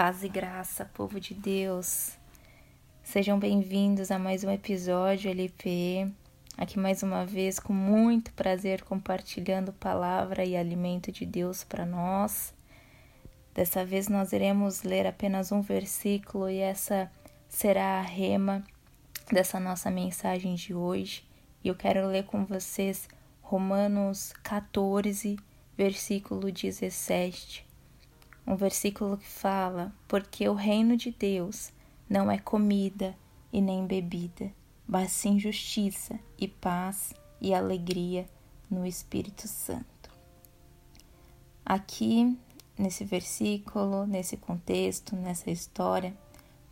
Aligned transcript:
Paz 0.00 0.24
e 0.24 0.30
graça, 0.30 0.86
povo 0.94 1.20
de 1.20 1.34
Deus. 1.34 2.16
Sejam 3.02 3.38
bem-vindos 3.38 4.10
a 4.10 4.18
mais 4.18 4.42
um 4.42 4.50
episódio 4.50 5.30
LP. 5.30 6.10
Aqui 6.56 6.78
mais 6.78 7.02
uma 7.02 7.26
vez 7.26 7.58
com 7.58 7.74
muito 7.74 8.32
prazer 8.32 8.82
compartilhando 8.82 9.74
palavra 9.74 10.42
e 10.42 10.56
alimento 10.56 11.12
de 11.12 11.26
Deus 11.26 11.64
para 11.64 11.84
nós. 11.84 12.54
Dessa 13.52 13.84
vez 13.84 14.08
nós 14.08 14.32
iremos 14.32 14.84
ler 14.84 15.06
apenas 15.06 15.52
um 15.52 15.60
versículo 15.60 16.48
e 16.48 16.60
essa 16.60 17.12
será 17.46 17.98
a 17.98 18.00
rema 18.00 18.64
dessa 19.30 19.60
nossa 19.60 19.90
mensagem 19.90 20.54
de 20.54 20.72
hoje. 20.72 21.28
E 21.62 21.68
eu 21.68 21.74
quero 21.74 22.06
ler 22.06 22.24
com 22.24 22.46
vocês 22.46 23.06
Romanos 23.42 24.32
14, 24.42 25.36
versículo 25.76 26.50
17 26.50 27.68
um 28.50 28.56
versículo 28.56 29.16
que 29.16 29.28
fala: 29.28 29.92
Porque 30.08 30.48
o 30.48 30.54
reino 30.54 30.96
de 30.96 31.12
Deus 31.12 31.72
não 32.08 32.28
é 32.28 32.36
comida 32.36 33.16
e 33.52 33.60
nem 33.60 33.86
bebida, 33.86 34.52
mas 34.86 35.12
sim 35.12 35.38
justiça 35.38 36.18
e 36.36 36.48
paz 36.48 37.14
e 37.40 37.54
alegria 37.54 38.26
no 38.68 38.84
Espírito 38.84 39.46
Santo. 39.46 40.10
Aqui, 41.64 42.36
nesse 42.76 43.04
versículo, 43.04 44.04
nesse 44.04 44.36
contexto, 44.36 45.14
nessa 45.14 45.48
história, 45.50 46.12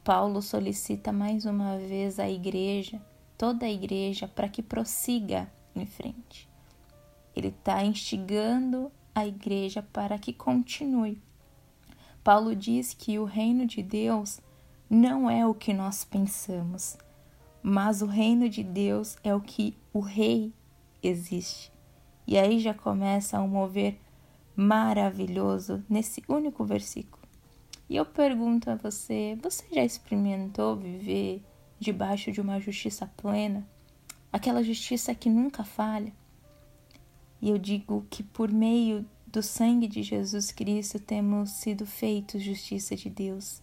Paulo 0.02 0.42
solicita 0.42 1.12
mais 1.12 1.44
uma 1.44 1.78
vez 1.78 2.18
a 2.18 2.28
igreja, 2.28 3.00
toda 3.36 3.66
a 3.66 3.70
igreja, 3.70 4.26
para 4.26 4.48
que 4.48 4.62
prossiga 4.62 5.48
em 5.76 5.86
frente. 5.86 6.48
Ele 7.36 7.48
está 7.48 7.84
instigando 7.84 8.90
a 9.14 9.24
igreja 9.24 9.80
para 9.80 10.18
que 10.18 10.32
continue 10.32 11.22
Paulo 12.28 12.54
diz 12.54 12.92
que 12.92 13.18
o 13.18 13.24
reino 13.24 13.64
de 13.64 13.82
Deus 13.82 14.38
não 14.90 15.30
é 15.30 15.46
o 15.46 15.54
que 15.54 15.72
nós 15.72 16.04
pensamos, 16.04 16.98
mas 17.62 18.02
o 18.02 18.06
reino 18.06 18.50
de 18.50 18.62
Deus 18.62 19.16
é 19.24 19.34
o 19.34 19.40
que 19.40 19.74
o 19.94 20.00
rei 20.00 20.52
existe. 21.02 21.72
E 22.26 22.36
aí 22.36 22.58
já 22.60 22.74
começa 22.74 23.40
um 23.40 23.48
mover 23.48 23.98
maravilhoso 24.54 25.82
nesse 25.88 26.22
único 26.28 26.66
versículo. 26.66 27.22
E 27.88 27.96
eu 27.96 28.04
pergunto 28.04 28.70
a 28.70 28.74
você: 28.74 29.38
você 29.42 29.64
já 29.72 29.82
experimentou 29.82 30.76
viver 30.76 31.42
debaixo 31.80 32.30
de 32.30 32.42
uma 32.42 32.60
justiça 32.60 33.10
plena? 33.16 33.66
Aquela 34.30 34.62
justiça 34.62 35.14
que 35.14 35.30
nunca 35.30 35.64
falha? 35.64 36.12
E 37.40 37.48
eu 37.48 37.56
digo 37.56 38.06
que 38.10 38.22
por 38.22 38.52
meio 38.52 39.06
do 39.30 39.42
sangue 39.42 39.86
de 39.86 40.02
Jesus 40.02 40.50
Cristo 40.50 40.98
temos 40.98 41.50
sido 41.50 41.84
feitos 41.84 42.42
justiça 42.42 42.96
de 42.96 43.10
Deus. 43.10 43.62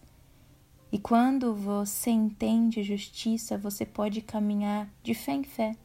E 0.92 1.00
quando 1.00 1.56
você 1.56 2.12
entende 2.12 2.84
justiça, 2.84 3.58
você 3.58 3.86
pode 3.86 4.22
caminhar 4.22 4.88
de 5.02 5.14
fé 5.14 5.34
em 5.34 5.44
fé, 5.44 5.76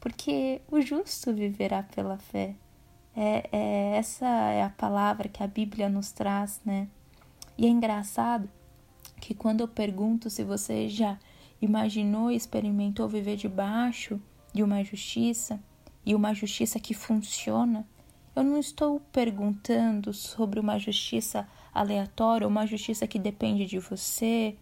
porque 0.00 0.60
o 0.70 0.80
justo 0.80 1.32
viverá 1.32 1.82
pela 1.84 2.18
fé. 2.18 2.56
É, 3.14 3.48
é, 3.52 3.96
essa 3.96 4.26
é 4.26 4.62
a 4.62 4.70
palavra 4.70 5.28
que 5.28 5.42
a 5.42 5.46
Bíblia 5.46 5.88
nos 5.88 6.10
traz, 6.10 6.60
né? 6.64 6.88
E 7.56 7.66
é 7.66 7.68
engraçado 7.68 8.48
que 9.20 9.34
quando 9.34 9.60
eu 9.60 9.68
pergunto 9.68 10.28
se 10.28 10.42
você 10.42 10.88
já 10.88 11.16
imaginou 11.60 12.30
e 12.30 12.36
experimentou 12.36 13.08
viver 13.08 13.36
debaixo 13.36 14.20
de 14.52 14.64
uma 14.64 14.82
justiça 14.82 15.62
e 16.04 16.14
uma 16.14 16.34
justiça 16.34 16.80
que 16.80 16.92
funciona, 16.92 17.86
eu 18.34 18.42
não 18.42 18.58
estou 18.58 19.00
perguntando 19.12 20.12
sobre 20.14 20.58
uma 20.58 20.78
justiça 20.78 21.46
aleatória, 21.72 22.48
uma 22.48 22.66
justiça 22.66 23.06
que 23.06 23.18
depende 23.18 23.66
de 23.66 23.78
você 23.78 24.56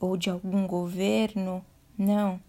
ou 0.00 0.16
de 0.16 0.28
algum 0.28 0.66
governo. 0.66 1.64
Não. 1.96 2.40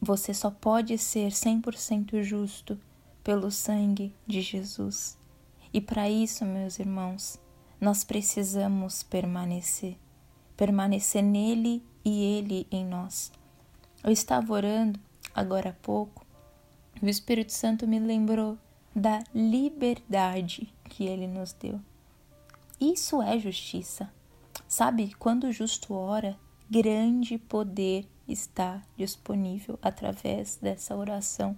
Você 0.00 0.32
só 0.32 0.50
pode 0.50 0.96
ser 0.96 1.32
100% 1.32 2.22
justo 2.22 2.78
pelo 3.24 3.50
sangue 3.50 4.14
de 4.26 4.40
Jesus. 4.40 5.18
E 5.72 5.80
para 5.80 6.08
isso, 6.08 6.44
meus 6.44 6.78
irmãos, 6.78 7.40
nós 7.80 8.04
precisamos 8.04 9.02
permanecer. 9.02 9.96
Permanecer 10.56 11.22
nele 11.22 11.82
e 12.04 12.22
ele 12.22 12.66
em 12.70 12.84
nós. 12.84 13.32
Eu 14.04 14.12
estava 14.12 14.52
orando 14.52 15.00
agora 15.34 15.70
há 15.70 15.72
pouco 15.72 16.24
e 17.02 17.04
o 17.04 17.08
Espírito 17.08 17.52
Santo 17.52 17.86
me 17.86 17.98
lembrou 17.98 18.56
da 18.96 19.22
liberdade 19.34 20.72
que 20.84 21.04
ele 21.04 21.26
nos 21.26 21.52
deu. 21.52 21.78
Isso 22.80 23.20
é 23.20 23.38
justiça. 23.38 24.10
Sabe, 24.66 25.12
quando 25.18 25.44
o 25.44 25.52
justo 25.52 25.92
ora, 25.92 26.34
grande 26.70 27.36
poder 27.36 28.08
está 28.26 28.82
disponível 28.96 29.78
através 29.82 30.56
dessa 30.56 30.96
oração. 30.96 31.54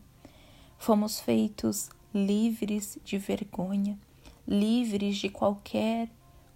Fomos 0.79 1.21
feitos 1.21 1.89
livres 2.13 2.99
de 3.05 3.19
vergonha, 3.19 3.97
livres 4.45 5.17
de 5.17 5.29
qualquer 5.29 6.11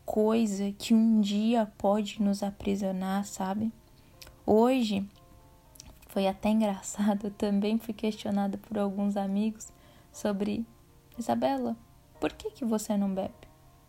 coisa 0.05 0.73
que 0.73 0.93
um 0.93 1.21
dia 1.21 1.73
pode 1.79 2.21
nos 2.21 2.43
aprisionar, 2.43 3.25
sabe? 3.25 3.71
Hoje 4.45 5.09
foi 6.09 6.27
até 6.27 6.51
engraçado, 6.51 7.31
também 7.39 7.79
fui 7.79 7.95
questionada 7.95 8.59
por 8.59 8.77
alguns 8.79 9.17
amigos 9.17 9.69
sobre 10.13 10.67
Isabela, 11.23 11.77
por 12.21 12.33
que, 12.33 12.51
que 12.51 12.65
você 12.65 12.97
não 12.97 13.15
bebe? 13.15 13.49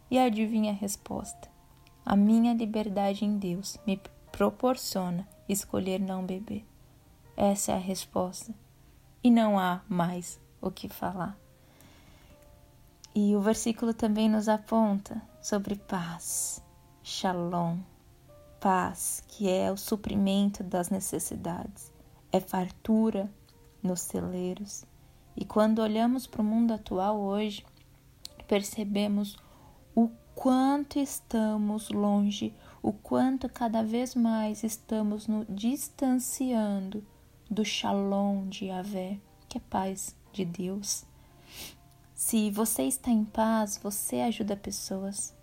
E 0.10 0.20
adivinha 0.20 0.72
a 0.72 0.76
resposta? 0.76 1.50
A 2.06 2.16
minha 2.16 2.54
liberdade 2.54 3.26
em 3.26 3.40
Deus 3.40 3.80
me 3.88 4.00
proporciona 4.32 5.28
escolher 5.50 6.00
não 6.00 6.24
beber. 6.24 6.64
Essa 7.36 7.72
é 7.72 7.76
a 7.76 7.80
resposta. 7.80 8.54
E 9.24 9.32
não 9.32 9.58
há 9.58 9.82
mais 9.90 10.40
o 10.62 10.70
que 10.70 10.88
falar. 10.88 11.36
E 13.16 13.36
o 13.36 13.42
versículo 13.42 13.94
também 13.94 14.30
nos 14.30 14.48
aponta 14.48 15.20
sobre 15.42 15.76
paz, 15.76 16.64
shalom, 17.02 17.80
paz, 18.60 19.24
que 19.28 19.50
é 19.50 19.72
o 19.72 19.78
suprimento 19.78 20.64
das 20.64 20.90
necessidades, 20.90 21.92
é 22.32 22.40
fartura 22.40 23.28
nos 23.82 24.02
celeiros, 24.02 24.86
e 25.36 25.46
quando 25.46 25.80
olhamos 25.80 26.28
para 26.28 26.42
o 26.42 26.46
mundo 26.46 26.74
atual 26.74 27.20
hoje, 27.20 27.66
percebemos 28.48 29.36
o 29.96 30.10
quanto 30.36 31.00
estamos 31.00 31.90
longe, 31.90 32.54
o 32.82 32.94
quanto 32.94 33.50
cada 33.50 33.84
vez 33.84 34.14
mais 34.14 34.64
estamos 34.64 35.28
nos 35.28 35.46
distanciando 35.50 37.04
do 37.50 37.66
shalom 37.66 38.48
de 38.48 38.66
Yahvé, 38.66 39.20
que 39.50 39.58
é 39.58 39.62
paz 39.70 40.16
de 40.32 40.46
Deus. 40.46 41.04
Se 42.14 42.52
você 42.52 42.84
está 42.84 43.10
em 43.10 43.26
paz, 43.26 43.80
você 43.82 44.22
ajuda 44.22 44.56
pessoas. 44.56 45.36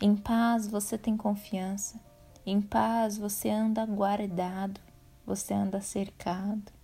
Em 0.00 0.16
paz 0.16 0.66
você 0.66 0.96
tem 0.96 1.16
confiança. 1.16 2.00
Em 2.44 2.60
paz 2.60 3.18
você 3.18 3.50
anda 3.50 3.84
guardado, 3.84 4.80
você 5.26 5.52
anda 5.52 5.80
cercado 5.80 6.75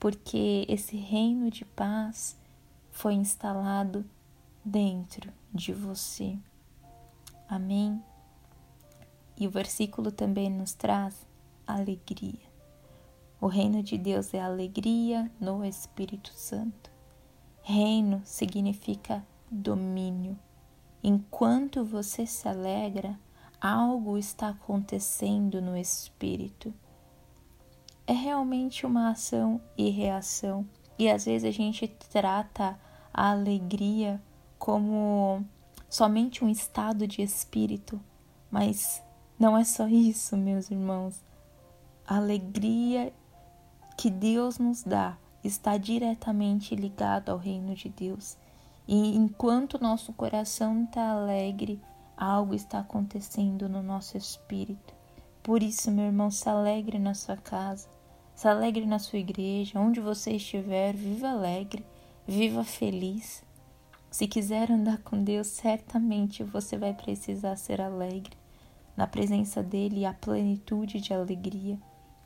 porque 0.00 0.64
esse 0.66 0.96
reino 0.96 1.50
de 1.50 1.66
paz 1.66 2.34
foi 2.90 3.12
instalado 3.12 4.04
dentro 4.64 5.30
de 5.52 5.74
você. 5.74 6.38
Amém? 7.46 8.02
E 9.36 9.46
o 9.46 9.50
versículo 9.50 10.10
também 10.10 10.48
nos 10.48 10.72
traz 10.72 11.26
alegria. 11.66 12.48
O 13.38 13.46
reino 13.46 13.82
de 13.82 13.98
Deus 13.98 14.32
é 14.32 14.40
alegria 14.40 15.30
no 15.38 15.64
Espírito 15.64 16.32
Santo. 16.32 16.90
Reino 17.62 18.22
significa 18.24 19.24
domínio. 19.50 20.38
Enquanto 21.02 21.84
você 21.84 22.26
se 22.26 22.48
alegra, 22.48 23.18
algo 23.60 24.16
está 24.16 24.48
acontecendo 24.48 25.60
no 25.60 25.76
espírito 25.76 26.72
é 28.10 28.12
realmente 28.12 28.84
uma 28.84 29.10
ação 29.10 29.60
e 29.78 29.88
reação. 29.88 30.66
E 30.98 31.08
às 31.08 31.26
vezes 31.26 31.48
a 31.48 31.52
gente 31.52 31.86
trata 31.86 32.76
a 33.14 33.30
alegria 33.30 34.20
como 34.58 35.44
somente 35.88 36.44
um 36.44 36.48
estado 36.48 37.06
de 37.06 37.22
espírito, 37.22 38.00
mas 38.50 39.00
não 39.38 39.56
é 39.56 39.62
só 39.62 39.86
isso, 39.86 40.36
meus 40.36 40.72
irmãos. 40.72 41.22
A 42.04 42.16
alegria 42.16 43.12
que 43.96 44.10
Deus 44.10 44.58
nos 44.58 44.82
dá 44.82 45.16
está 45.44 45.76
diretamente 45.78 46.74
ligada 46.74 47.30
ao 47.30 47.38
reino 47.38 47.76
de 47.76 47.88
Deus. 47.88 48.36
E 48.88 49.16
enquanto 49.16 49.80
nosso 49.80 50.12
coração 50.12 50.82
está 50.82 51.10
alegre, 51.10 51.80
algo 52.16 52.56
está 52.56 52.80
acontecendo 52.80 53.68
no 53.68 53.84
nosso 53.84 54.16
espírito. 54.16 54.92
Por 55.44 55.62
isso, 55.62 55.92
meu 55.92 56.06
irmão, 56.06 56.28
se 56.28 56.48
alegre 56.48 56.98
na 56.98 57.14
sua 57.14 57.36
casa, 57.36 57.88
se 58.40 58.48
alegre 58.48 58.86
na 58.86 58.98
sua 58.98 59.18
igreja, 59.18 59.78
onde 59.78 60.00
você 60.00 60.30
estiver, 60.30 60.94
viva 60.94 61.28
alegre, 61.28 61.84
viva 62.26 62.64
feliz. 62.64 63.44
Se 64.10 64.26
quiser 64.26 64.72
andar 64.72 64.96
com 65.02 65.22
Deus, 65.22 65.48
certamente 65.48 66.42
você 66.42 66.78
vai 66.78 66.94
precisar 66.94 67.54
ser 67.56 67.82
alegre, 67.82 68.34
Na 68.96 69.06
presença 69.06 69.62
dele 69.62 70.06
há 70.06 70.14
plenitude 70.14 71.02
de 71.02 71.12
alegria, 71.12 71.78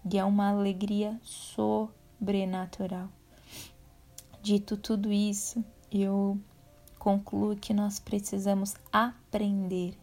e 0.09 0.17
é 0.17 0.25
uma 0.25 0.51
alegria 0.51 1.19
sobrenatural. 1.21 3.09
Dito 4.41 4.77
tudo 4.77 5.13
isso, 5.13 5.65
eu 5.91 6.39
concluo 6.97 7.57
que 7.57 7.75
nós 7.75 7.99
precisamos 7.99 8.77
aprender 8.93 9.99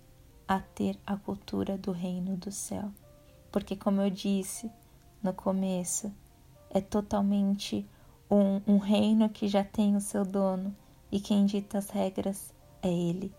a 0.46 0.60
ter 0.60 1.00
a 1.08 1.16
cultura 1.16 1.78
do 1.78 1.94
reino 1.94 2.36
do 2.36 2.52
céu. 2.52 2.92
Porque, 3.50 3.78
como 3.78 4.02
eu 4.02 4.10
disse 4.10 4.70
no 5.22 5.34
começo, 5.34 6.12
é 6.70 6.82
totalmente 6.82 7.86
um, 8.30 8.62
um 8.66 8.78
reino 8.78 9.30
que 9.30 9.48
já 9.48 9.64
tem 9.64 9.96
o 9.96 10.02
seu 10.02 10.26
dono 10.26 10.76
e 11.12 11.20
quem 11.20 11.46
dita 11.46 11.78
as 11.78 11.90
regras 11.90 12.54
é 12.82 12.92
ele. 12.92 13.34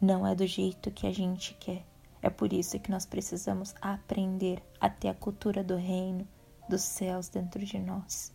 Não 0.00 0.26
é 0.26 0.34
do 0.34 0.46
jeito 0.46 0.90
que 0.90 1.06
a 1.06 1.12
gente 1.12 1.54
quer. 1.54 1.84
É 2.22 2.30
por 2.30 2.52
isso 2.52 2.78
que 2.78 2.90
nós 2.90 3.04
precisamos 3.04 3.74
aprender 3.80 4.62
a 4.80 4.88
ter 4.88 5.08
a 5.08 5.14
cultura 5.14 5.62
do 5.62 5.76
reino 5.76 6.26
dos 6.68 6.82
céus 6.82 7.28
dentro 7.28 7.64
de 7.64 7.78
nós. 7.78 8.32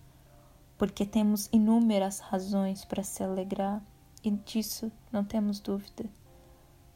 Porque 0.77 1.05
temos 1.05 1.49
inúmeras 1.51 2.19
razões 2.19 2.83
para 2.83 3.03
se 3.03 3.23
alegrar 3.23 3.81
e 4.23 4.31
disso 4.31 4.91
não 5.11 5.23
temos 5.23 5.59
dúvida 5.59 6.05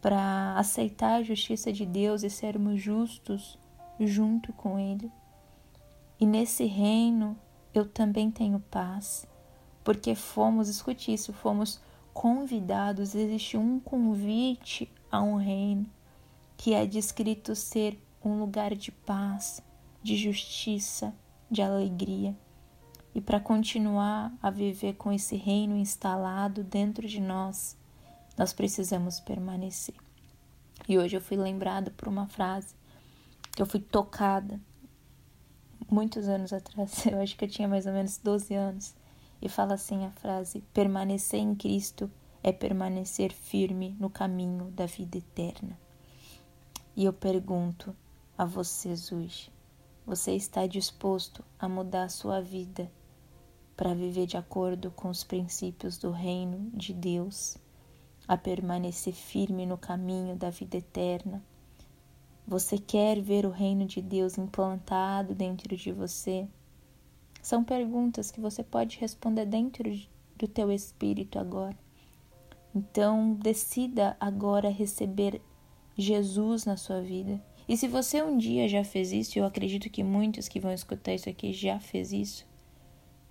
para 0.02 0.58
aceitar 0.58 1.16
a 1.16 1.24
justiça 1.24 1.72
de 1.72 1.86
Deus 1.86 2.24
e 2.24 2.30
sermos 2.30 2.82
justos 2.82 3.58
junto 4.00 4.54
com 4.54 4.80
Ele. 4.80 5.12
E 6.20 6.26
nesse 6.26 6.66
reino 6.66 7.38
eu 7.74 7.86
também 7.86 8.32
tenho 8.32 8.60
paz, 8.60 9.28
porque 9.84 10.16
fomos, 10.16 10.68
escute 10.68 11.14
isso, 11.14 11.32
fomos 11.32 11.80
convidados, 12.14 13.14
existe 13.14 13.58
um 13.58 13.80
convite 13.80 14.92
a 15.12 15.22
um 15.22 15.36
reino 15.36 15.86
que 16.58 16.74
é 16.74 16.86
descrito 16.86 17.56
ser 17.56 18.02
um 18.24 18.40
lugar 18.40 18.74
de 18.74 18.92
paz, 18.92 19.62
de 20.02 20.18
justiça, 20.18 21.14
de 21.50 21.62
alegria. 21.62 22.36
E 23.14 23.22
para 23.22 23.40
continuar 23.40 24.34
a 24.42 24.50
viver 24.50 24.94
com 24.94 25.12
esse 25.12 25.36
reino 25.36 25.78
instalado 25.78 26.64
dentro 26.64 27.08
de 27.08 27.22
nós, 27.22 27.78
nós 28.36 28.54
precisamos 28.54 29.20
permanecer. 29.20 29.96
E 30.90 30.98
hoje 30.98 31.16
eu 31.18 31.22
fui 31.22 31.38
lembrada 31.38 31.92
por 31.92 32.08
uma 32.08 32.28
frase 32.28 32.76
que 33.52 33.62
eu 33.62 33.66
fui 33.66 33.80
tocada 33.80 34.60
muitos 35.90 36.28
anos 36.28 36.54
atrás, 36.54 37.06
eu 37.08 37.20
acho 37.22 37.36
que 37.36 37.46
eu 37.46 37.50
tinha 37.50 37.68
mais 37.68 37.86
ou 37.86 37.94
menos 37.94 38.18
12 38.18 38.54
anos, 38.54 38.96
e 39.42 39.48
fala 39.48 39.74
assim 39.74 40.06
a 40.06 40.12
frase: 40.12 40.62
permanecer 40.74 41.40
em 41.40 41.56
Cristo 41.56 42.10
é 42.44 42.52
permanecer 42.52 43.34
firme 43.34 43.96
no 44.00 44.10
caminho 44.10 44.72
da 44.72 44.86
vida 44.86 45.18
eterna. 45.18 45.78
E 46.96 47.06
eu 47.06 47.14
pergunto 47.14 47.96
a 48.38 48.46
vocês 48.46 49.12
hoje: 49.12 49.52
você 50.06 50.34
está 50.34 50.66
disposto 50.66 51.44
a 51.60 51.68
mudar 51.70 52.04
a 52.04 52.10
sua 52.10 52.42
vida 52.42 52.92
para 53.76 53.94
viver 53.94 54.26
de 54.26 54.38
acordo 54.38 54.90
com 54.92 55.10
os 55.10 55.24
princípios 55.24 55.98
do 55.98 56.12
reino 56.12 56.72
de 56.74 56.94
Deus? 56.94 57.58
a 58.28 58.36
permanecer 58.36 59.14
firme 59.14 59.66
no 59.66 59.78
caminho 59.78 60.36
da 60.36 60.50
vida 60.50 60.78
eterna. 60.78 61.42
Você 62.48 62.78
quer 62.78 63.20
ver 63.22 63.46
o 63.46 63.50
reino 63.50 63.86
de 63.86 64.02
Deus 64.02 64.38
implantado 64.38 65.36
dentro 65.36 65.76
de 65.76 65.92
você? 65.92 66.48
São 67.42 67.62
perguntas 67.62 68.32
que 68.32 68.40
você 68.40 68.64
pode 68.64 68.98
responder 69.00 69.46
dentro 69.46 69.84
do 70.38 70.48
teu 70.48 70.72
espírito 70.72 71.38
agora. 71.38 71.78
Então, 72.74 73.34
decida 73.34 74.16
agora 74.18 74.70
receber 74.70 75.42
Jesus 75.98 76.64
na 76.64 76.78
sua 76.78 77.02
vida. 77.02 77.44
E 77.68 77.76
se 77.76 77.86
você 77.86 78.22
um 78.22 78.38
dia 78.38 78.70
já 78.70 78.84
fez 78.84 79.12
isso, 79.12 79.38
eu 79.38 79.44
acredito 79.44 79.90
que 79.90 80.02
muitos 80.02 80.48
que 80.48 80.60
vão 80.60 80.72
escutar 80.72 81.14
isso 81.14 81.28
aqui 81.28 81.52
já 81.52 81.82
fez 81.82 82.14
isso, 82.14 82.48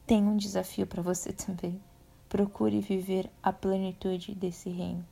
tem 0.06 0.22
um 0.22 0.36
desafio 0.36 0.86
para 0.86 1.00
você 1.00 1.32
também 1.34 1.80
procure 2.28 2.80
viver 2.80 3.30
a 3.42 3.50
plenitude 3.50 4.34
desse 4.34 4.68
reino. 4.68 5.06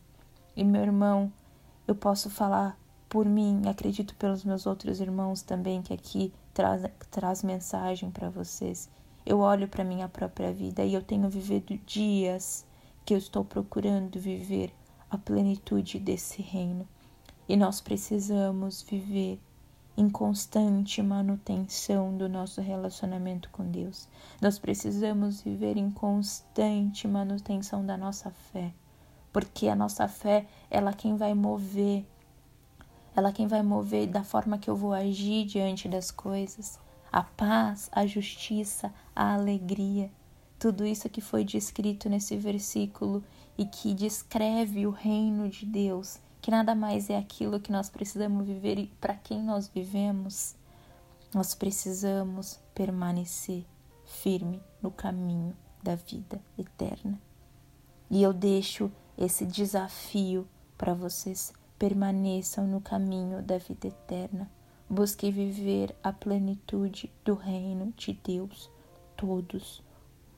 E 0.55 0.63
meu 0.63 0.83
irmão, 0.83 1.33
eu 1.87 1.95
posso 1.95 2.29
falar 2.29 2.79
por 3.15 3.27
mim, 3.27 3.63
acredito 3.69 4.13
pelos 4.17 4.43
meus 4.43 4.67
outros 4.67 4.99
irmãos 4.99 5.41
também 5.41 5.81
que 5.81 5.95
aqui 5.95 6.33
traz, 6.53 6.83
traz 7.13 7.45
mensagem 7.45 8.11
para 8.11 8.29
vocês. 8.29 8.91
Eu 9.25 9.39
olho 9.39 9.69
para 9.69 9.85
minha 9.85 10.09
própria 10.09 10.53
vida 10.53 10.83
e 10.83 10.95
eu 10.95 11.01
tenho 11.01 11.29
vivido 11.29 11.79
dias 11.87 12.67
que 13.05 13.15
eu 13.15 13.19
estou 13.19 13.45
procurando 13.45 14.19
viver 14.19 14.75
a 15.09 15.17
plenitude 15.17 16.01
desse 16.01 16.43
reino. 16.43 16.89
E 17.49 17.57
nós 17.57 17.81
precisamos 17.81 18.83
viver 18.83 19.41
em 19.97 20.11
constante 20.11 21.01
manutenção 21.01 22.17
do 22.17 22.29
nosso 22.29 22.61
relacionamento 22.61 23.49
com 23.51 23.65
Deus. 23.71 24.09
Nós 24.43 24.59
precisamos 24.59 25.41
viver 25.41 25.77
em 25.77 25.89
constante 25.89 27.07
manutenção 27.07 27.87
da 27.87 27.97
nossa 27.97 28.33
fé, 28.33 28.75
porque 29.33 29.69
a 29.69 29.77
nossa 29.77 30.09
fé, 30.09 30.49
ela 30.69 30.91
é 30.91 30.95
quem 30.95 31.17
vai 31.17 31.33
mover, 31.33 32.05
ela 33.15 33.29
é 33.29 33.33
quem 33.33 33.47
vai 33.47 33.63
mover 33.63 34.07
da 34.07 34.25
forma 34.25 34.59
que 34.59 34.69
eu 34.69 34.77
vou 34.77 34.93
agir 34.93 35.45
diante 35.45 35.89
das 35.89 36.11
coisas. 36.11 36.79
A 37.13 37.23
paz, 37.23 37.89
a 37.93 38.07
justiça, 38.07 38.93
a 39.15 39.35
alegria, 39.35 40.11
tudo 40.59 40.85
isso 40.85 41.09
que 41.09 41.21
foi 41.21 41.45
descrito 41.45 42.09
nesse 42.09 42.37
versículo 42.37 43.23
e 43.57 43.65
que 43.65 43.95
descreve 43.95 44.87
o 44.87 44.91
reino 44.91 45.49
de 45.49 45.65
Deus 45.65 46.19
que 46.45 46.51
nada 46.51 46.75
mais 46.75 47.09
é 47.09 47.17
aquilo 47.17 47.59
que 47.59 47.73
nós 47.73 47.89
precisamos 47.89 48.47
viver 48.47 48.79
e 48.79 48.89
para 49.01 49.15
quem 49.15 49.43
nós 49.43 49.67
vivemos, 49.67 50.55
nós 51.33 51.55
precisamos 51.55 52.61
permanecer 52.75 53.65
firme 54.05 54.63
no 54.83 54.91
caminho 54.91 55.57
da 55.83 55.95
vida 55.95 56.39
eterna. 56.59 57.19
E 58.11 58.23
eu 58.23 58.35
deixo 58.35 58.93
esse 59.17 59.47
desafio 59.47 60.47
para 60.77 60.93
vocês 60.93 61.51
permaneçam 61.79 62.67
no 62.67 62.81
caminho 62.81 63.43
da 63.43 63.59
vida 63.59 63.89
eterna. 63.89 64.51
Busquem 64.89 65.31
viver 65.31 65.95
a 66.03 66.13
plenitude 66.13 67.13
do 67.25 67.35
reino 67.35 67.93
de 67.97 68.13
Deus 68.13 68.71
todos 69.17 69.83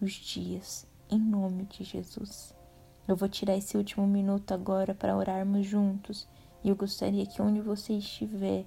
os 0.00 0.12
dias, 0.12 0.86
em 1.10 1.18
nome 1.18 1.64
de 1.64 1.84
Jesus. 1.84 2.54
Eu 3.08 3.16
vou 3.16 3.28
tirar 3.28 3.56
esse 3.56 3.76
último 3.76 4.06
minuto 4.06 4.52
agora 4.52 4.94
para 4.94 5.16
orarmos 5.16 5.66
juntos 5.66 6.26
e 6.64 6.68
eu 6.68 6.76
gostaria 6.76 7.24
que 7.26 7.40
onde 7.40 7.60
você 7.60 7.92
estiver, 7.92 8.66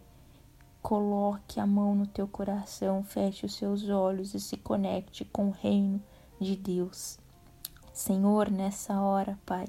coloque 0.81 1.59
a 1.59 1.67
mão 1.67 1.93
no 1.93 2.07
teu 2.07 2.27
coração, 2.27 3.03
feche 3.03 3.45
os 3.45 3.55
seus 3.55 3.89
olhos 3.89 4.33
e 4.33 4.39
se 4.39 4.55
conecte 4.55 5.25
com 5.25 5.49
o 5.49 5.51
reino 5.51 6.01
de 6.39 6.55
Deus. 6.55 7.19
Senhor, 7.91 8.49
nessa 8.49 9.01
hora, 9.01 9.37
Pai, 9.45 9.67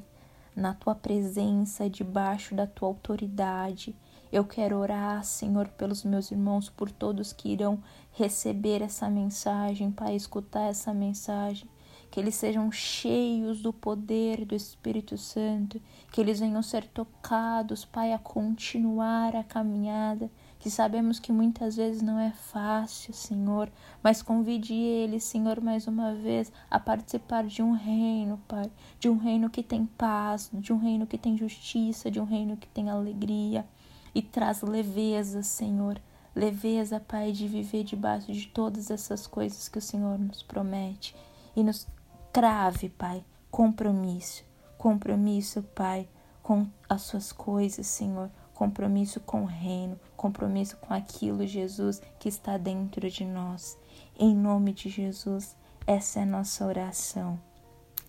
na 0.60 0.74
tua 0.74 0.94
presença, 0.94 1.88
debaixo 1.88 2.54
da 2.54 2.66
tua 2.66 2.88
autoridade, 2.88 3.96
eu 4.30 4.44
quero 4.44 4.76
orar, 4.76 5.24
Senhor, 5.24 5.66
pelos 5.68 6.04
meus 6.04 6.30
irmãos, 6.30 6.68
por 6.68 6.88
todos 6.88 7.32
que 7.32 7.48
irão 7.48 7.82
receber 8.12 8.80
essa 8.80 9.10
mensagem, 9.10 9.90
Pai, 9.90 10.14
escutar 10.14 10.68
essa 10.68 10.94
mensagem. 10.94 11.68
Que 12.10 12.20
eles 12.20 12.36
sejam 12.36 12.70
cheios 12.70 13.60
do 13.60 13.72
poder 13.72 14.44
do 14.44 14.54
Espírito 14.54 15.16
Santo, 15.16 15.80
que 16.12 16.20
eles 16.20 16.38
venham 16.38 16.62
ser 16.62 16.86
tocados, 16.86 17.84
Pai, 17.84 18.12
a 18.12 18.18
continuar 18.18 19.34
a 19.34 19.42
caminhada, 19.42 20.30
que 20.60 20.70
sabemos 20.70 21.18
que 21.18 21.32
muitas 21.32 21.76
vezes 21.76 22.02
não 22.02 22.20
é 22.20 22.30
fácil, 22.30 23.14
Senhor, 23.14 23.72
mas 24.02 24.22
convide 24.22 24.74
eles, 24.74 25.24
Senhor, 25.24 25.58
mais 25.58 25.86
uma 25.86 26.14
vez 26.14 26.52
a 26.70 26.78
participar 26.78 27.44
de 27.44 27.62
um 27.62 27.72
reino, 27.72 28.38
Pai, 28.46 28.70
de 28.98 29.08
um 29.08 29.16
reino 29.16 29.48
que 29.48 29.62
tem 29.62 29.86
paz, 29.86 30.50
de 30.52 30.70
um 30.70 30.76
reino 30.76 31.06
que 31.06 31.16
tem 31.16 31.34
justiça, 31.34 32.10
de 32.10 32.20
um 32.20 32.24
reino 32.24 32.58
que 32.58 32.68
tem 32.68 32.90
alegria 32.90 33.66
e 34.14 34.20
traz 34.20 34.60
leveza, 34.60 35.42
Senhor. 35.42 35.98
Leveza, 36.36 37.00
Pai, 37.00 37.32
de 37.32 37.48
viver 37.48 37.82
debaixo 37.82 38.30
de 38.30 38.46
todas 38.46 38.90
essas 38.90 39.26
coisas 39.26 39.66
que 39.66 39.78
o 39.78 39.82
Senhor 39.82 40.18
nos 40.18 40.42
promete 40.42 41.16
e 41.56 41.64
nos 41.64 41.88
Crave, 42.32 42.90
Pai, 42.90 43.24
compromisso. 43.50 44.44
Compromisso, 44.76 45.62
Pai, 45.74 46.06
com 46.42 46.68
as 46.88 47.02
suas 47.02 47.32
coisas, 47.32 47.86
Senhor. 47.86 48.30
Compromisso 48.60 49.20
com 49.20 49.44
o 49.44 49.46
reino, 49.46 49.98
compromisso 50.14 50.76
com 50.76 50.92
aquilo, 50.92 51.46
Jesus, 51.46 52.02
que 52.18 52.28
está 52.28 52.58
dentro 52.58 53.08
de 53.08 53.24
nós. 53.24 53.78
Em 54.18 54.36
nome 54.36 54.74
de 54.74 54.90
Jesus, 54.90 55.56
essa 55.86 56.20
é 56.20 56.24
a 56.24 56.26
nossa 56.26 56.66
oração. 56.66 57.40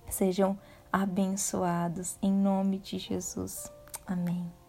Sejam 0.09 0.59
abençoados 0.91 2.17
em 2.21 2.33
nome 2.33 2.79
de 2.79 2.99
Jesus. 2.99 3.71
Amém. 4.05 4.60